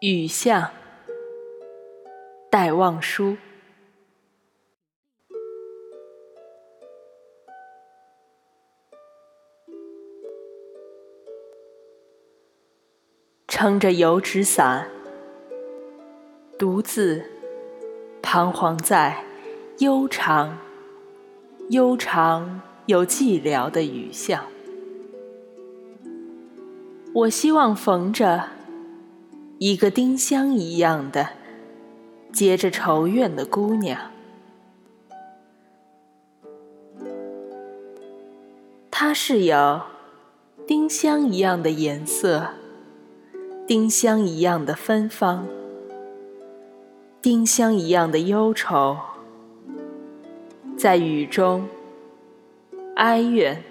[0.00, 0.70] 雨巷，
[2.48, 3.36] 戴望舒。
[13.48, 14.88] 撑着油纸伞，
[16.56, 17.24] 独自
[18.22, 19.24] 彷徨在
[19.78, 20.56] 悠长、
[21.70, 24.44] 悠长又寂寥的雨巷。
[27.12, 28.57] 我希望逢着。
[29.60, 31.30] 一个丁香一样的
[32.32, 34.12] 结着愁怨的姑娘，
[38.88, 39.80] 她是有
[40.64, 42.50] 丁香一样的颜色，
[43.66, 45.48] 丁香一样的芬芳，
[47.20, 48.96] 丁香一样的忧愁，
[50.76, 51.66] 在雨中
[52.94, 53.64] 哀怨，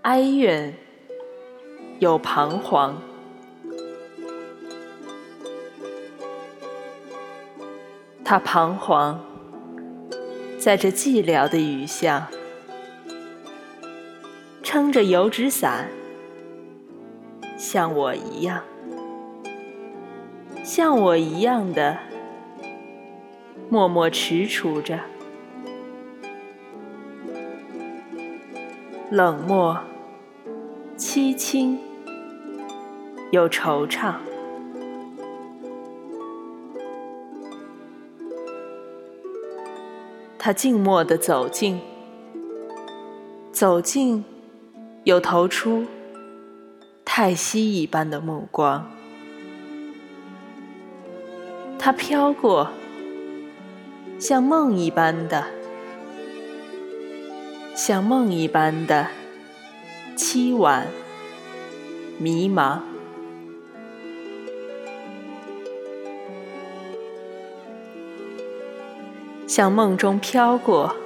[0.00, 0.72] 哀怨
[1.98, 2.96] 又彷徨。
[8.32, 9.20] 他彷徨
[10.58, 12.28] 在这寂寥的雨巷，
[14.62, 15.90] 撑着油纸伞，
[17.58, 18.62] 像我一样，
[20.64, 21.98] 像我一样的
[23.68, 24.98] 默默踟蹰着，
[29.10, 29.78] 冷漠、
[30.96, 31.78] 凄清
[33.30, 34.14] 又惆怅。
[40.44, 41.80] 他静默地走近，
[43.52, 44.24] 走近，
[45.04, 45.86] 又投出
[47.04, 48.90] 叹息一般的目光。
[51.78, 52.70] 他飘过，
[54.18, 55.44] 像梦一般的，
[57.76, 59.06] 像梦一般的
[60.16, 60.88] 凄婉、
[62.18, 62.91] 迷茫。
[69.54, 70.96] 向梦中飘过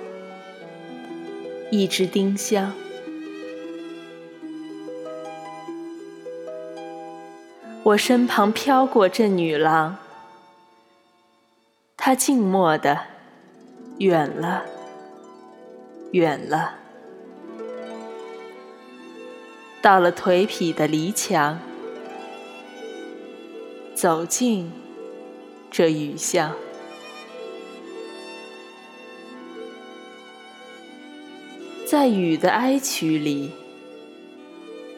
[1.73, 2.73] 一支丁香，
[7.83, 9.97] 我身旁飘过这女郎，
[11.97, 13.01] 她静默的
[13.99, 14.65] 远了，
[16.13, 16.77] 远了，
[19.83, 21.59] 到了颓圮的篱墙，
[23.97, 24.71] 走进
[25.69, 26.55] 这雨巷。
[31.89, 33.53] 在雨的哀曲里，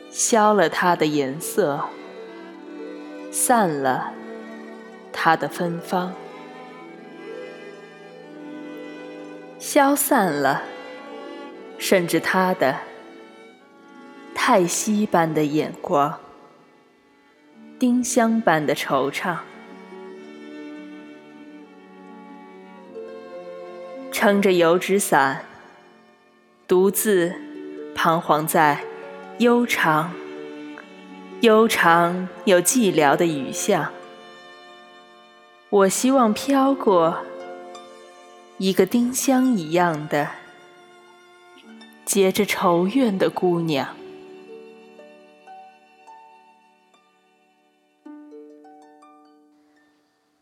[0.09, 1.85] 消了它的颜色，
[3.31, 4.15] 散了
[5.13, 6.15] 它的芬芳，
[9.59, 10.63] 消散了，
[11.77, 12.75] 甚至他的
[14.35, 16.19] 叹息般的眼光，
[17.79, 19.37] 丁香般的惆怅，
[24.11, 25.45] 撑着油纸伞。
[26.69, 27.35] 独自
[27.95, 28.85] 彷徨在
[29.39, 30.13] 悠长、
[31.41, 33.91] 悠长又寂寥的雨巷，
[35.71, 37.25] 我希望飘过
[38.59, 40.29] 一个丁香一样的
[42.05, 43.97] 结着愁怨的姑娘。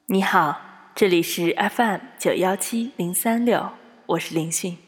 [0.07, 0.61] 你好，
[0.93, 3.71] 这里是 FM 九幺七零三六，
[4.07, 4.86] 我是林讯。